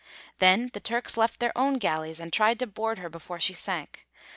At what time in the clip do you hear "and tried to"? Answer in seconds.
2.19-2.65